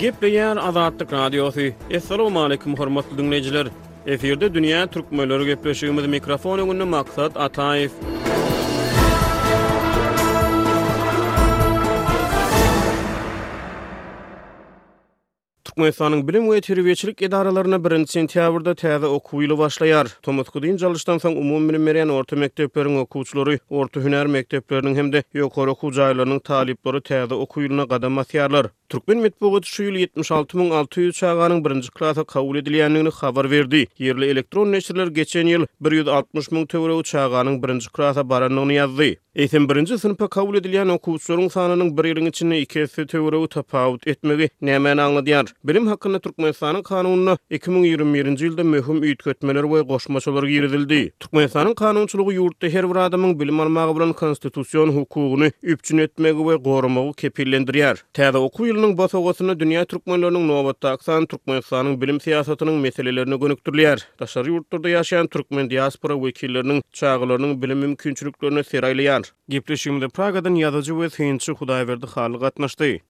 [0.00, 1.60] Gepleyen Azadlık Radyosu.
[1.90, 3.66] Esselamu aleyküm hormatly dinleyijiler.
[4.06, 7.90] Eferde dünýä türkmenleri gepleşigimiz mikrofonu gündä maksat Ataýew.
[15.76, 20.08] Türkmenistanyň bilim we terbiýeçilik edaralaryna 1 sentýabrda täze okuw ýyly başlaýar.
[20.24, 25.92] Tomutkudyň jalyşdan soň umumy bilim berýän orta mekdeplerin okuwçylary, orta hünär mekdepleriniň hem-de ýokary okuw
[25.98, 28.70] jaýlarynyň talipleri täze okuw ýylyna gadam atýarlar.
[28.94, 33.86] Türkmen Medpugat şu ýyl 76600 çağanyň 1-nji klassa kabul edilýändigini habar berdi.
[34.00, 39.16] elektron neşirler geçen ýyl 160000 töwrew çağanyň 1-nji klassa baranyny ýazdy.
[39.36, 44.90] Eýsem 1-nji synpa kabul edilýän okuwçylaryň sanynyň 1 ýylyň içinde 2 töwrew tapawut etmegi näme
[44.90, 45.46] anlaýar?
[45.68, 51.12] Bilim hakkında Türkmenistan'ın kanununa 2021-nji ýylda möhüm üýtgetmeler we goşmaçalar giridildi.
[51.20, 57.10] Türkmenistan'ın kanunçylygy ýurtda her bir adamyň bilim almagy bilen konstitusiýon hukugyny üpjün etmegi we gorumagy
[57.24, 57.98] kepillendirýär.
[58.14, 64.04] Täze okuw ýylynyň basawgasyna dünýä türkmenläriniň nobatda aksan Türkmenistan'ın bilim siýasatynyň meselelerini gönükdirýär.
[64.20, 69.24] Daşary ýurtlarda ýaşaýan türkmen diaspora wekilleriniň çaýgylarynyň bilim mümkinçiliklerini seraýlaýan.
[69.48, 73.00] Gepleşigimde Pragadan ýazyjy we hyýançy Hudaýberdi halygatnaşdy.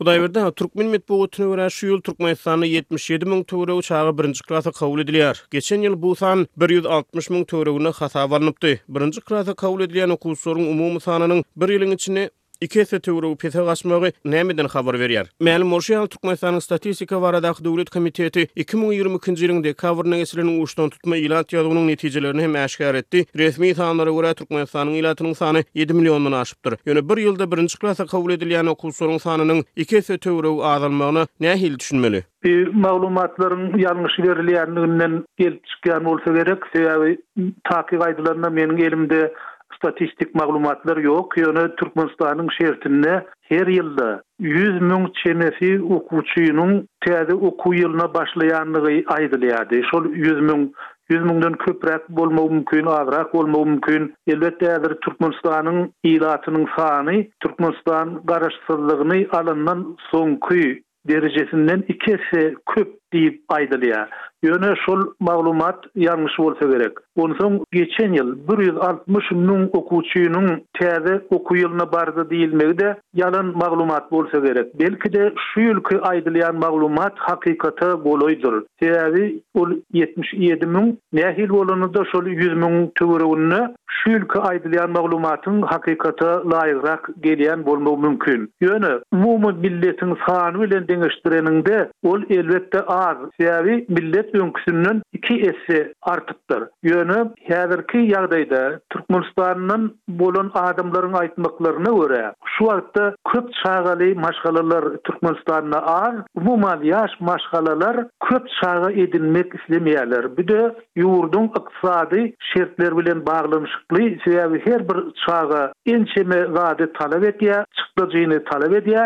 [0.00, 5.36] Hudaýberde Türkmen medpowatyna görä şu ýyl Türkmenistany 77 000 töwre uçağı birinji klassa kabul edilýär.
[5.56, 8.74] Geçen ýyl bu san 160 000 töwregini hasaba alynypdy.
[8.88, 12.26] Birinji klassa kabul edilýän okuwçylaryň umumy sanynyň bir ýylyň içine
[12.60, 15.26] İki ese töwrü pisag açmagy nämeden habar berýär?
[15.44, 21.52] Mälim bolşy ýaly Türkmenistanyň statistika baradaky döwlet komiteti 2022-nji ýylyň dekabrynda geçirilen uşdan tutma ilat
[21.52, 23.24] ýadynyň netijelerini hem aşkar etdi.
[23.38, 26.72] Resmi sanlara görä Türkmenistanyň ilatynyň sany 7 millionyň aşypdyr.
[26.86, 32.24] Ýöne bir ýylda birinji klassa kabul edilýän okuwçylaryň sanynyň iki ese töwrü azalmagyna nähil düşünmeli?
[32.44, 37.18] Bu maglumatlaryň ýalňyş berilýändiginden gelip çykýan bolsa gerek, sebäbi
[37.70, 38.00] takyp
[38.58, 39.32] meniň elimde
[39.74, 41.36] statistik maglumatlar yok.
[41.38, 49.80] Yöne Türkmenistan'ın şertinde her yılda 100 min çenesi okuçuyunun tezi oku yılına başlayanlığı aydılayadı.
[49.90, 50.74] Şol 100 min
[51.08, 54.14] 100 mündön köprak bolma mümkün, avrak bolma mümkün.
[54.26, 60.74] Elbette adır Türkmenistan'ın ilatının sani, Türkmenistan'ın garaşsızlığını son kuyu
[61.08, 64.08] derecesinden ikisi köp diýip aýdylýar.
[64.46, 66.98] Ýöne şol maglumat ýalňyş bolsa gerek.
[67.24, 74.74] Onsoň geçen ýyl 160 müň okuwçynyň täze okuw ýylyna barda diýilmegde ýalan maglumat bolsa gerek.
[74.80, 78.60] Belki de şu ýylky aýdylýan maglumat hakykaty bolýdyr.
[78.84, 79.24] Täze
[79.62, 83.62] ol 77 müň nähil bolany da şol 100 müň töwereginde
[83.98, 88.46] şu ýylky aýdylýan maglumatyň hakykata laýyk gelýän bolmagy mümkin.
[88.68, 91.76] Ýöne umumy milletiň sanwy bilen deňeşdireninde
[92.12, 93.05] ol elbetde A
[93.40, 95.78] Siyavi millet yöküsünnün iki esse
[96.12, 96.62] artıktır.
[96.90, 97.18] Yöne
[97.48, 98.62] häzirki ýagdaýda
[98.94, 99.82] türkmenstânyn
[100.20, 107.96] bölüň adımların aýtmaklaryna görä, şu wagtda köp çağıly maşgalalar türkmenstânyny ar, umumy ýaş maşgalalar
[108.28, 110.24] köp çağı edilmek islemeýärler.
[110.36, 110.62] Bu da
[111.02, 118.72] ýurduň iqtisady şertler bilen baglanyşykly siyavi her bir çağa ençime wada talap edýe, çykdajyny talap
[118.82, 119.04] edýe.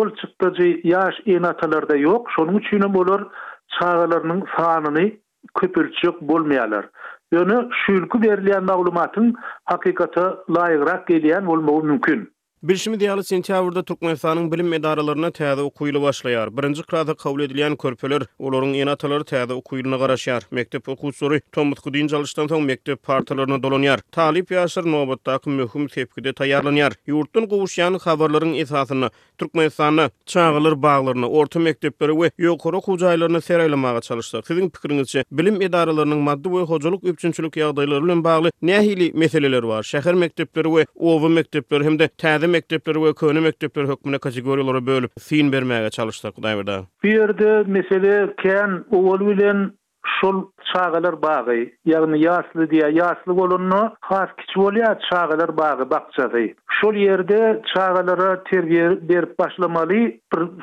[0.00, 3.22] Ol çykdajy ýaş enatalarda ýok, şoň üçin olar
[3.80, 5.12] çağalarının sanını
[5.60, 6.88] köpürçük bolmayalar.
[7.32, 9.34] Yönü şülkü verilen maglumatın
[9.64, 12.31] hakikata layıgrak geliyen olmağı mümkün.
[12.62, 16.50] Bilşimi diýýärli sentýabrda Türkmenistanyň bilim edaralaryna täze okuýly başlaýar.
[16.56, 20.44] Birinji kurada kabul edilýän körpeler olaryň enatalar täze okuýlyna garaşýar.
[20.54, 24.00] Mektep okuwçylary Tomut Gudin jalyşdan soň mektep partalaryna dolanýar.
[24.14, 26.94] Talip ýaşyr nobatdaky möhüm tepkide taýýarlanýar.
[27.10, 29.10] Ýurtdan gowuşýan habarlaryň esasyny
[29.42, 34.46] Türkmenistanyň çağlar baglaryna, orta mektepleri we ýokary okuw jaýlaryna seraýlamaga çalyşýar.
[34.46, 39.82] Siziň bilim edaralarynyň maddi we hojalyk üçinçilik ýagdaýlary bilen bagly nähili meseleler bar?
[39.82, 45.52] Şäher mektepleri we owa mektepleri hem-de täze mektepleri we köne mektepleri hökmüne kategoriýalara bölüp fin
[45.52, 46.76] bermäge çalyşdyk daýberde.
[47.04, 48.12] Bir ýerde mesele
[48.44, 49.72] kän owul bilen
[50.20, 50.42] şol
[50.72, 56.46] çağalar bağı, yani yaslı diye yaşlı bolunno, has kiçi bolýa çağalar bağı bakçagy.
[56.80, 60.20] Şol ýerde çağalara terbiýe berip başlamaly,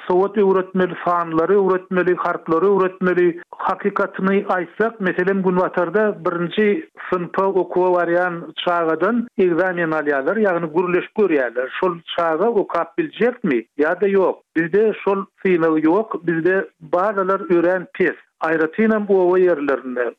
[0.07, 3.41] sowat öwretmeli, sanlary öwretmeli, hartlary öwretmeli.
[3.57, 11.69] Hakykatyny aýsak, meselem gün birinci birinji synpa okuw waryan çağadan egzamen alýarlar, ýagny gurleş görýärler.
[11.79, 12.97] Şol çağa o kap
[13.43, 13.59] mi?
[13.77, 14.35] Ýa-da ýok.
[14.55, 18.15] Bizde şol synaw ýok, bizde bazalar öwren pes.
[18.41, 20.13] Ayratinam bu ova yerlerinde.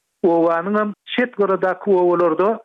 [0.79, 2.61] hem çet gara da has ovalarda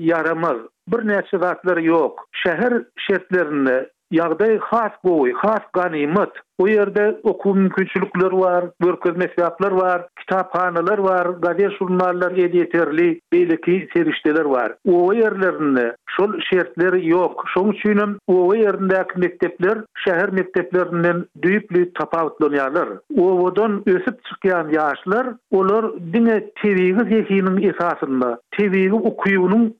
[0.00, 0.56] yaramaz.
[0.88, 2.28] Bir nesi vatları yok.
[2.32, 6.30] Şehir şetlerinde, Yağday xas boy, xas ganimet.
[6.58, 14.44] O yerde oku mümkünçülükler var, börköz mesyatlar var, kitaphanalar var, gazet şunlarlar edeterli, beyleki serişteler
[14.44, 14.74] var.
[14.92, 17.44] O yerlerinde şol şertler yok.
[17.56, 22.88] Şoň üçin o yerinde mektepler şäher mekteplerinden düýüpli tapawutlanýarlar.
[23.18, 29.74] O wadan ösüp çıkayan ýaşlar olar dine tebigi zehiniň esasynda, tebigi okuyunun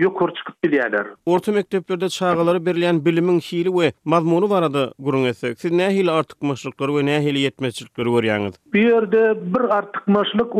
[0.00, 1.06] ýokur çykyp bilýärler.
[1.26, 6.38] Orta mekdeplerde çağalary berilen bilimiň hili we mazmuny barada gurun etsek, siz näme hili artyk
[6.78, 8.54] we näme hili ýetmezçilikler görýärsiniz?
[8.74, 9.22] Bu ýerde
[9.54, 10.52] bir artyk maşluk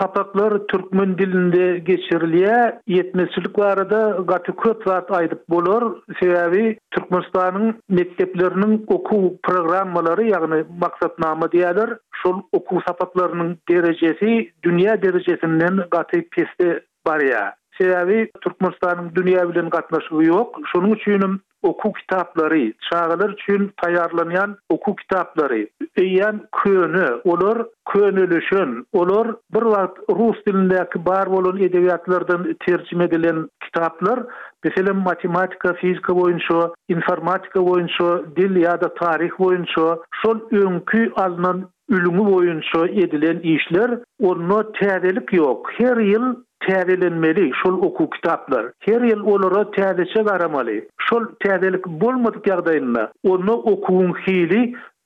[0.00, 5.84] sapaklar türkmen dilinde geçirilýä, ýetmezlik barada gaty köp wagt aýdyp bolar,
[6.20, 16.22] sebäbi türkmenistanyň mekdepleriniň okuw programmalary, ýagny maksatnama diýerler, şol okuw sapaklarynyň derejesi dünýä derejesinden gaty
[16.36, 17.59] pesde barýar.
[17.80, 20.58] Sebebi Türkmenistan'ın dünya bilen katnaşığı yok.
[20.72, 21.22] Şunun için
[21.62, 30.36] oku kitapları, çağılır için tayarlanan oku kitapları, eyyen köyünü, olur könülüşün, olur bir vakit Rus
[30.46, 34.20] dilindeki bar olan edebiyatlardan tercüme edilen kitaplar,
[34.64, 42.32] beselim matematika, fizika boyunca, informatika boyunca, dil ya da tarih boyunca, son önkü alınan ülümü
[42.32, 45.70] boyunca edilen işler, onunla tədelik yok.
[45.78, 46.34] Her yıl
[46.66, 50.76] täzelenmeli şol oku kitaplar her ýyl olara täzeçe garamaly
[51.08, 54.62] şol täzelik bolmadyk ýagdaýynda onu okuwun hili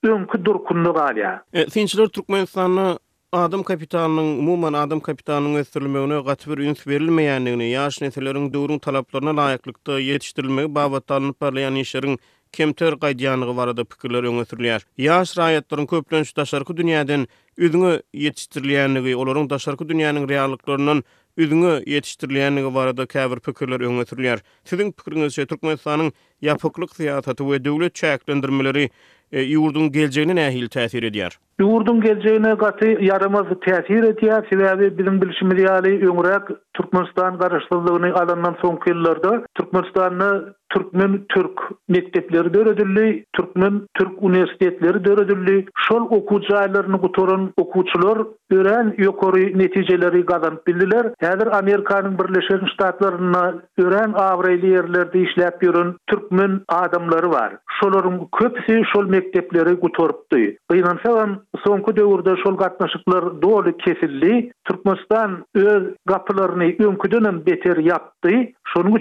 [0.09, 2.97] öňkü durkunly galýa ýetinçiler türkmenistanyň
[3.33, 10.75] adam kapitanynyň umuman adam kapitanynyň ösdürilmegine bir ýöne berilmeýändigini ýaş netleriň döwrüň talaplaryna laýyklykda ýetişdirilmegi
[10.75, 12.19] babatlaryny parlayan işleriň
[12.53, 17.27] kemter gaýdyanyny barada pikirler öne sürilýär ýaş raýatlaryň köplenşi täşärki dünýäden
[17.59, 21.03] üzüňe ýetişdirilýändigi olaryň täşärki dünýäniň reallyklaryndan
[21.43, 24.39] üzüňe ýetişdirilýändigi barada käbir pikirler öňe ötürilýär.
[24.71, 26.11] Siziň pikiriňizçe Türkmenistanyň
[26.49, 28.85] ýapyklyk syýasaty we döwlet çäklendirmeleri
[29.33, 31.35] e, ýurdun e, geljegine nähil täsir edýär?
[31.67, 38.91] Ýurdun geljegine gaty ýaramaz täsir edýär, sebäbi bizim bilşimi ýaly öňrek Türkmenistan garaşdyrylygyny alandan soňky
[38.95, 45.67] ýyllarda Türkmenistanyň Türkmen Türk mektepleri döredildi, Türkmen Türk universitetleri döredildi.
[45.77, 48.19] Şol okuyucularını gutorun okuyucular
[48.53, 51.07] ören yukarı neticeleri kazanıp bildiler.
[51.21, 57.57] Hedir Amerikanın birleşen Ştatlarına ören avreli yerlerde işlep yürün Türkmen adamları var.
[57.81, 60.37] Şolorun köpsü şol mektepleri kutorupdu.
[60.69, 61.37] Kıynansalan
[61.67, 64.53] sonku dövürde şol katnaşıklar doğru kesildi.
[64.65, 68.31] Türkmenistan öz kapılarını ömküdünün beter yaptı.
[68.67, 68.95] Şonun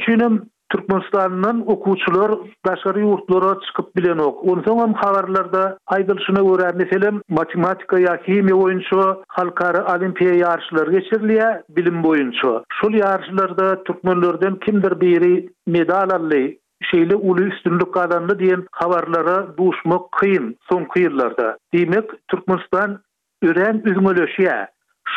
[0.74, 2.31] Türkmenistan'dan okuwçular
[2.68, 4.38] daşary yurtlara çykyp bilen ok.
[4.52, 5.62] Ol soňam habarlarda
[5.96, 9.02] aýdylşyna görä, matematika ýa kimýa oýunçy
[9.38, 12.56] halkara olimpiýa ýarışlary geçirilýär, bilim boýunça.
[12.80, 15.34] Şol ýarışlarda türkmenlerden kimdir biri
[15.78, 16.44] medal aldy?
[16.90, 20.56] şeýle uly üstünlük diyen diýen habarlara duşmak kyn.
[20.72, 23.00] Soňky ýyllarda, demek, Türkmenistan
[23.44, 23.75] ören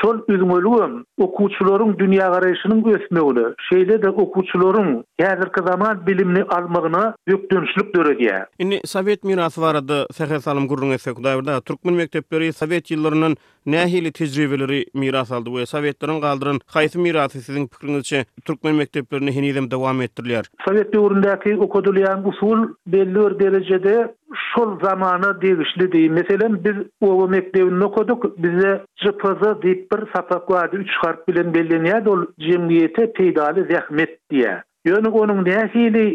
[0.02, 4.88] şol üzmölüm okuwçularyň dünýä garaýşynyň ösmegini, şeýle de okuwçularyň
[5.20, 8.32] häzirki zaman bilimini almagyna ýökdönüşlük döredi.
[8.58, 15.32] Indi Sowet mirasy barada Sehe Salym gurulyň esekdäwrinde türkmen mektepleri Sowet ýyllarynyň nähili tejribeleri miras
[15.32, 20.44] aldy we Sowetleriň galdyryn haýsy mirasy siziň pikiriňizçe türkmen mektepleri hinizem dowam etdirilýär.
[20.68, 27.84] Sowet döwründäki okudylýan usul belli bir derejede şol zamana degişli diýip meselem biz o mekdebini
[27.84, 28.70] okuduk bize
[29.02, 34.56] JPZ diýip bir sapak wady üç harf bilen ol jemgyýete peýdaly rahmet diye.
[34.88, 36.06] Ýöne onuň näsiýli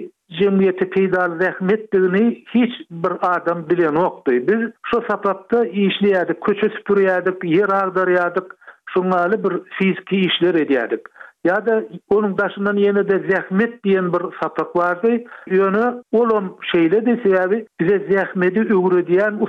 [0.41, 4.39] jemgyýete peýdaly rahmet diýeni hiç bir adam bilen okdy.
[4.49, 8.47] Biz şu sapakda işleýärdik, köçü süpürýärdik, ýer agdaryardyk,
[8.95, 11.07] şoňaly bir fiziki işler edýärdik.
[11.43, 15.07] Ya da onun daşından yeni de zehmet diyen bir satak vardı.
[15.47, 19.39] Yönü olum şeyle de sebebi bize zehmeti ügrü diyen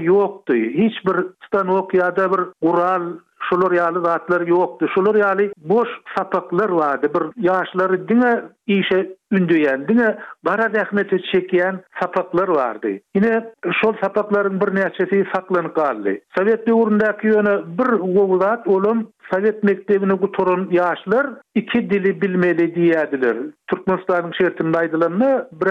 [0.00, 0.54] yoktu.
[0.54, 3.12] Hiçbir stanok ya da bir kural
[3.48, 4.88] şular ýaly zatlar ýokdy.
[4.94, 8.32] Şular ýaly boş sapaklar vardı Bir ýaşlary diňe
[8.66, 9.00] işe
[9.32, 10.10] ündüýän, diňe
[10.44, 13.00] bara rahmet çekýän sapaklar wardy.
[13.14, 13.34] Ine
[13.82, 16.14] şol sapakların bir näçesi saklan galdy.
[16.38, 23.36] Sowet döwründäki ýöne bir gowulat olum Sovet mektebini guturun yaşlar iki dili bilmeli diyediler.
[23.66, 25.70] Türkmenistan'ın şertinde aydılanma bir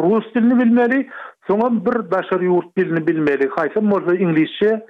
[0.00, 1.10] Rus dilini bilmeli,
[1.46, 3.44] sonra bir başarı yurt dilini bilmeli.
[3.44, 4.86] Haýsa bolsa İngilizce,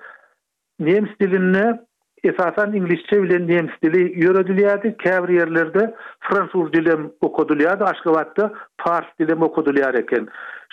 [0.80, 1.78] Nemis dilini
[2.28, 5.84] esasan inglizçe bilen nemis dili öwredilýärdi, käbir ýerlerde
[6.28, 8.48] fransuz dili hem okudylýardy, aşgabatda
[8.84, 10.28] fars dili hem okudylýar eken.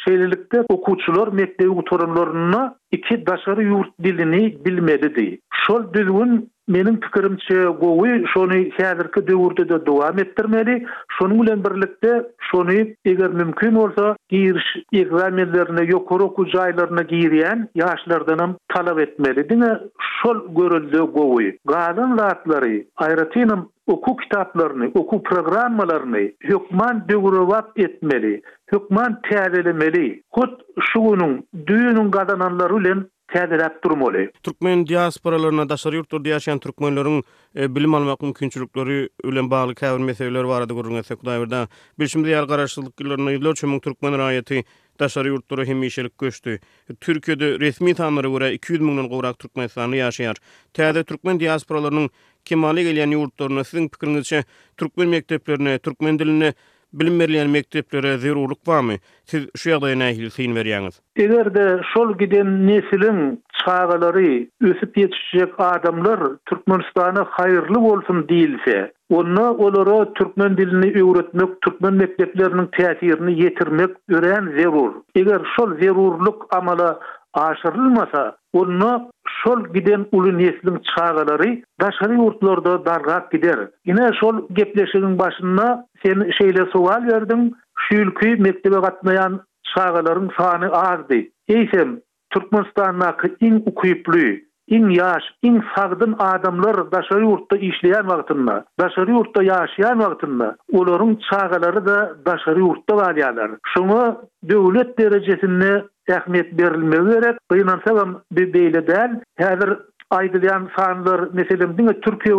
[0.06, 5.40] Şeýlelikde okuwçylar mekdebi utorunlaryna iki daşary ýurt dilini bilmedi diýip.
[5.66, 10.86] Şol düzgün Mening fikrimchi Gowi şonu hazirki döwürde de dowam etdirmeli.
[11.20, 12.72] Şonu bilen birlikte, şonu
[13.06, 19.50] eger mümkin bolsa, giriş egzamenlerine ýokary okuw jaýlaryna girýän ýaşlardan talap etmeli.
[19.50, 19.78] Dine
[20.22, 21.58] şol görüldü Gowi.
[21.66, 28.42] Gadyn rahatlary, aýratynym oku kitaplaryny, oku programmalaryny hukman döwrewap etmeli.
[28.72, 30.22] hukman täzelemeli.
[30.32, 34.22] Gut şunyň düýüniň gadananlary bilen täderäp durmaly.
[34.46, 37.22] Türkmen diasporalaryna daşary ýurtda ýaşaýan türkmenleriň
[37.58, 41.64] e, bilim almak mümkinçilikleri bilen bagly käbir meseleler bar edi görünse Hudaý berde.
[42.00, 44.62] Bilimde ýal garaşçylyklaryna ýyllar çömek türkmen raýaty
[45.00, 46.60] daşary ýurtda hem işlik göçdi.
[47.06, 50.38] Türkiýede resmi tanlary görä 200 mingden gowrak türkmen sanly ýaşaýar.
[50.74, 52.10] Täze türkmen diasporalarynyň
[52.46, 54.44] kimali gelýän ýurtlaryna siziň pikiriňizçe
[54.78, 56.54] türkmen mekteplerine, türkmen diline
[56.94, 58.98] bilmerilen mekteplere zerurluk barmy?
[59.32, 60.98] Siz şu ýagdaýa näme hilsin berýäňiz?
[61.24, 63.20] Eýerde şol giden nesilin
[63.64, 64.34] çağalary
[64.70, 66.20] ösüp ýetişjek adamlar
[66.50, 68.78] Türkmenistany haýyrly bolsun diýilse,
[69.10, 74.92] onda olara türkmen dilini öwretmek, türkmen mekteplerini täsirini ýetirmek örän zerur.
[75.20, 77.00] Eger şol zerurluk amala
[77.34, 83.68] aşırılmasa onu şol giden ulu neslin çağrıları daşarı yurtlarda dargak gider.
[83.86, 89.42] Yine şol gepleşinin başına sen şeyle sual verdin, şu ülkü mektebe katmayan
[89.76, 91.32] çağrıların sani azdi.
[91.48, 92.00] Eysem,
[92.30, 100.00] Türkmenistan'a in ukuyiplü, in yaş, in sagdın adamlar daşarı yurtta işleyen vaktinna, daşarı yurtta yaşayan
[100.00, 103.52] vaktinna, olorun çağrıları da daşarı yurtta valiyalar.
[103.76, 109.12] Şunu devlet yurtta sähmet berilme berip, buyman salam bir beýle däl.
[109.42, 109.72] Häzir
[110.16, 112.36] aýdylan sanlar, meselem, diňe Türkiýe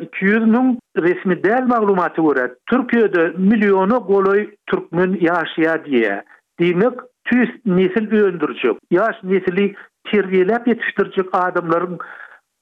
[0.00, 2.50] 200 min resmi däl maglumaty berýär.
[2.72, 6.22] Türkiýede milyonu goly türkmen ýaşaýar diýe.
[6.60, 6.96] Demek,
[7.30, 8.82] tüs nesil öndürjek.
[8.98, 9.68] Ýaş nesili
[10.10, 11.98] terbiýeläp ýetdirjek adamlaryň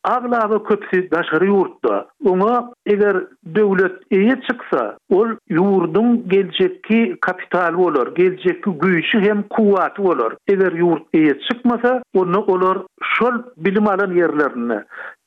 [0.05, 2.07] Aglavi köpsi daşary yurtda.
[2.25, 3.17] Oňa eger
[3.55, 10.37] döwlet eýe çykса, ol ýurdun geljekki kapital bolar, geljekki güýçi hem kuwat bolar.
[10.49, 12.79] Eger ýurt eýe çykmasa, onu olar
[13.17, 14.79] şol bilim alan yerlerini,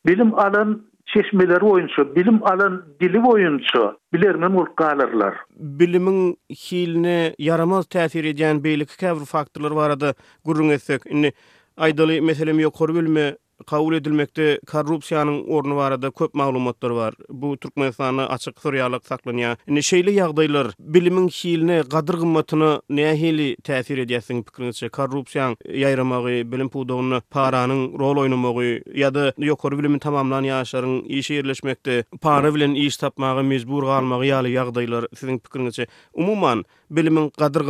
[0.07, 5.33] bilim alan çeşmeleri oyuncu bilim alan dili oyuncu bilermen ol galarlar.
[5.59, 6.37] Bilimin
[6.71, 10.13] hilini yaramaz täsir edýän beýleki käbir faktorlar barada
[10.45, 11.01] gurrun etsek,
[11.77, 13.35] Aydaly meselemi ýokur bilme
[13.67, 17.13] kabul edilmekte korrupsiyanın orny barada köp maglumatlar var.
[17.29, 19.57] Bu Türkmenistanı açyk soryalyk saklanya.
[19.81, 22.17] şeyli ýagdaýlar bilimin hilini, gadyr
[22.89, 29.33] ne ahili täsir edýärsiň pikirinçe korrupsiýan ýaýramagy, bilim pudoğunu, paranyň rol oýnamagy ýa-da
[29.79, 35.39] bilimin tamamlan ýaşaryň işe ýerleşmekde para bilen iş tapmagy mezbur galmagy ýaly ýagdaýlar siziň
[36.13, 37.65] umuman, bilimin gadyr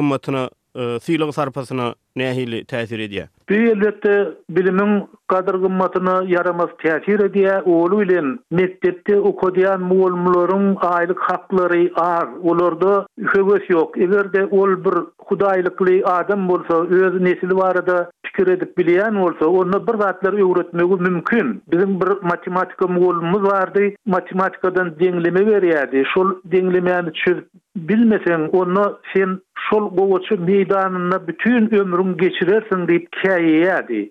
[0.75, 1.85] E, sýlyg sarpasyna
[2.19, 3.25] nähili täsir edýär?
[3.51, 4.11] Bu ýerde
[4.57, 4.93] bilimiň
[5.33, 7.67] gymmatyna yaramaz täsir edýär.
[7.79, 13.01] Ol bilen mektepde okudýan mugallimleriň aýlyk haklary ar, olarda
[13.33, 13.99] hökümet ýok.
[14.07, 14.97] Egerde ol bir
[15.31, 17.97] hudaýlykly adam bolsa, öz nesili barada
[18.31, 21.61] pikir edip bilýän bolsa, onda bir zatlar öwretmegi mümkin.
[21.71, 26.05] Bizim bir matematika mugallymyz bardy, matematikadan deňleme berýärdi.
[26.13, 27.43] Şol deňlemäni çür
[27.75, 29.37] bilmeseň, onu sen
[29.69, 34.01] şol gowçu meýdanyna bütün ömrüň geçirersin diýip käýýärdi.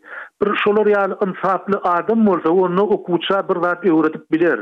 [0.43, 4.61] Bir şol ýaly insaplı adam bolsa, onu okuwça bir zat öwretip biler.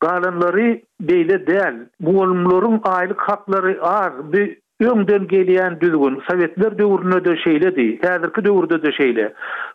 [0.00, 0.70] Galanlary
[1.02, 1.76] beýle däl.
[2.02, 7.24] Mugallymlaryň aýlyk hakları ar, bir öňden gelýän düzgün sowetler döwründe
[7.62, 9.32] de di, häzirki döwürde de şeýle.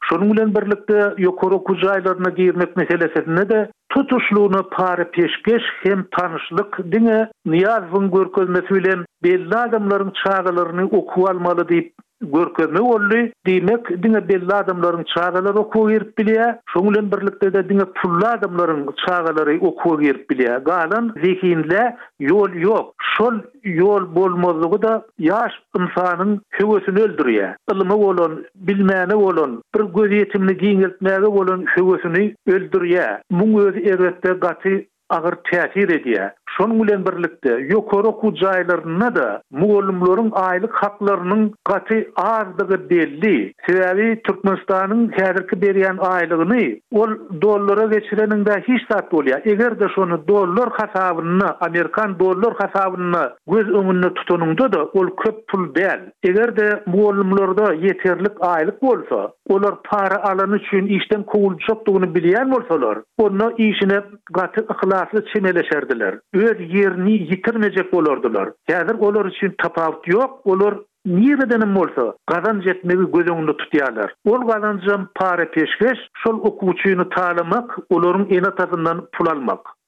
[0.10, 8.12] Şonuň bilen birlikde ýokary kuzaýlaryna girmek meselesinde de tutuşluğunu pari peşkeş hem tanışlık dine niyazın
[8.12, 11.93] görkezmesi bilen belli adamların çağrılarını oku almalı deyip
[12.32, 17.86] görkemi bolly diýmek diňe belli adamlaryň çağalary okuw berip bilýär şoň bilen birlikde de diňe
[18.01, 21.82] pulla adamlaryň çağalary okuw berip bilýär galan zihinle
[22.22, 23.36] ýol ýok şol
[23.75, 28.34] ýol bolmazlygy da ýaş insanyň höwesini öldürýär ilmi bolan
[28.68, 34.74] bilmäni bolan bir göz ýetimini giňeltmäge bolan höwesini öldürýär muňy ýerde gaty
[35.10, 42.83] agyr täsir edýär Şonun bilen birlikte yukarı oku jaylaryna da muallimlaryň aylık haklarynyň gaty azdygy
[42.89, 43.53] belli.
[43.67, 49.50] Sebäbi Türkmenistanyň häzirki berýän aýlygyny ol dollara geçireninde hiç zat bolýar.
[49.50, 53.17] Eger de şonu dollar hasabyny, Amerikan dollar hasabyny
[53.48, 56.00] göz öňünde tutunyňda da ol köp pul däl.
[56.24, 62.98] Eger de muallimlarda ýeterlik aylık bolsa, olar para alany üçin işden kowulup çykdygyny bilýän olsalar
[63.17, 64.01] onu işine
[64.33, 66.13] gaty ihlaslı çimeleşerdiler.
[66.43, 68.50] öz yerini yitirmeyecek olurdular.
[68.71, 74.09] Hazır olur için tapavut yok, olur Niýe denem bolsa, gazanç etmegi göz öňünde tutýarlar.
[74.31, 79.82] Ol gazançyň para peşkeş, şol okuwçyny talamak, olaryň en atasyndan pul almak.